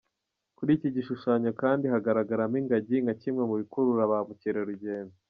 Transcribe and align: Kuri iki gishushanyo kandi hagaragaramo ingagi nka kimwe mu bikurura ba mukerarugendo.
Kuri 0.57 0.71
iki 0.77 0.89
gishushanyo 0.95 1.51
kandi 1.61 1.85
hagaragaramo 1.93 2.55
ingagi 2.61 2.97
nka 3.03 3.13
kimwe 3.21 3.43
mu 3.49 3.55
bikurura 3.61 4.11
ba 4.11 4.17
mukerarugendo. 4.27 5.15